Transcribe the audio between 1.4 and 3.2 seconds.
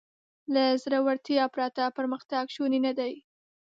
پرته پرمختګ شونی نهدی.